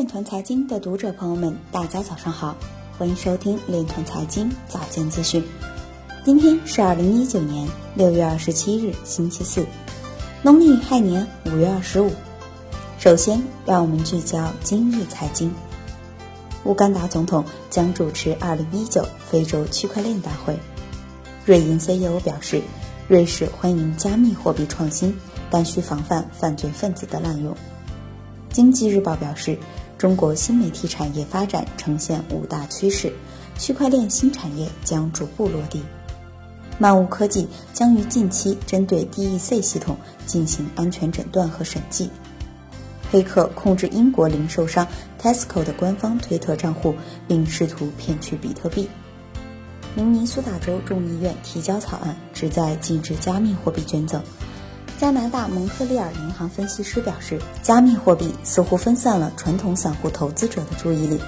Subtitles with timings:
[0.00, 2.56] 链团财经的读者朋友们，大家早上好，
[2.96, 5.44] 欢迎收听链团财经早间资讯。
[6.24, 9.66] 今天是二零一九年六月二十七日，星期四，
[10.40, 12.10] 农历亥年五月二十五。
[12.98, 15.52] 首先，让我们聚焦今日财经。
[16.64, 20.58] 乌干达总统将主持二零一九非洲区块链大会。
[21.44, 22.62] 瑞银 CEO 表示，
[23.06, 25.14] 瑞士欢迎加密货币创新，
[25.50, 27.54] 但需防范犯罪分子的滥用。
[28.50, 29.58] 经济日报表示，
[30.00, 33.12] 中国新媒体产业发展呈现五大趋势，
[33.58, 35.82] 区块链新产业将逐步落地。
[36.78, 42.08] 漫雾科技将于近期针对 DEC 系统进行安全诊断和审计。
[43.12, 44.88] 黑客控制英国零售商
[45.20, 46.94] Tesco 的官方推特账户，
[47.28, 48.88] 并试图骗取比特币。
[49.94, 54.22] 明尼苏达州众议院提交草案，旨在禁止加密货币捐赠。
[55.00, 61.18] 加拿大蒙特利尔银行分析师表示，加密货币似乎分散了传统散户投资者的注意力。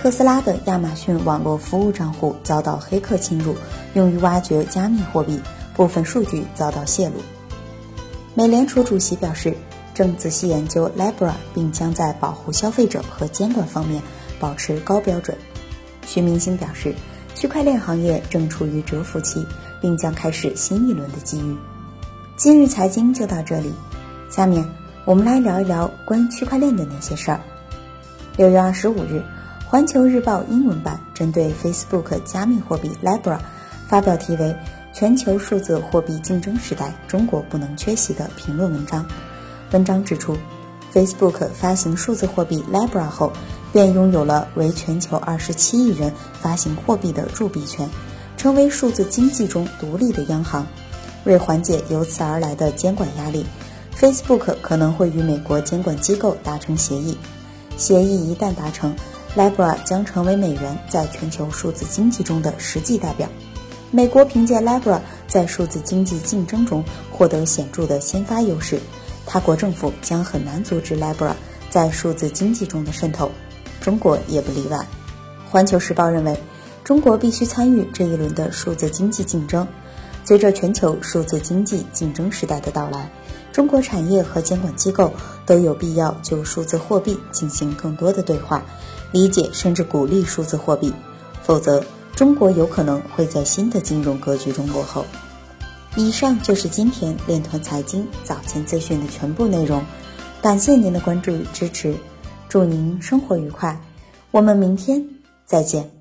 [0.00, 3.56] 特斯拉的亚马逊网络服务账户遭到黑客侵入，
[3.94, 5.40] 用于挖掘加密货币，
[5.74, 7.14] 部分数据遭到泄露。
[8.32, 9.56] 美联储主席表示，
[9.92, 14.00] 正仔细研究 Libra，并将在保护消费者和监管方面
[14.38, 15.36] 保持高标准。
[16.06, 16.94] 徐明星表示，
[17.34, 19.44] 区块链行业正处于蛰伏期，
[19.80, 21.56] 并将开始新一轮的机遇。
[22.36, 23.72] 今日财经就到这里，
[24.28, 24.68] 下面
[25.04, 27.38] 我们来聊一聊关于区块链的那些事儿。
[28.36, 29.22] 六月二十五日，
[29.68, 33.38] 《环球日报》英文版针对 Facebook 加密货币 Libra
[33.86, 34.46] 发表题为
[34.92, 39.06] 《全球数字货币竞争时代，中国不能缺席》的评论文章。
[39.70, 40.36] 文章指出
[40.92, 43.32] ，Facebook 发行数字货币 Libra 后，
[43.72, 47.88] 便拥有了为全球二十七亿人发行货币的铸币权，
[48.36, 50.66] 成为数字经济中独立的央行。
[51.24, 53.44] 为缓解由此而来的监管压力
[53.96, 57.16] ，Facebook 可能会与美国监管机构达成协议。
[57.76, 58.94] 协议一旦达成
[59.36, 63.28] ，Libra 将成为美元在全球数字经济中的实际代表。
[63.90, 68.80] 美国凭借 Libra 在数字经济竞争中获得显著的先发优势，
[69.24, 71.32] 他国政府将很难阻止 Libra
[71.70, 73.30] 在数字经济中的渗透。
[73.80, 74.86] 中国也不例外。
[75.50, 76.36] 环球时报认为，
[76.82, 79.66] 中国必须参与这一轮的数字经济竞争。
[80.24, 83.10] 随着全球数字经济竞争时代的到来，
[83.52, 85.12] 中国产业和监管机构
[85.44, 88.64] 都有必要就数字货币进行更多的对话，
[89.12, 90.92] 理解甚至鼓励数字货币，
[91.42, 91.84] 否则
[92.16, 95.04] 中国有可能会在新的金融格局中落后。
[95.94, 99.84] 以上就是今天链团财经早间资讯的全部内容，
[100.42, 101.94] 感谢您的关注与支持，
[102.48, 103.78] 祝您生活愉快，
[104.30, 105.06] 我们明天
[105.44, 105.94] 再见。